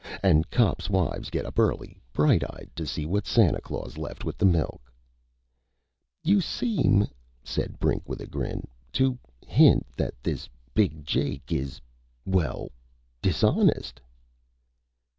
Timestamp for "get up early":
1.29-2.01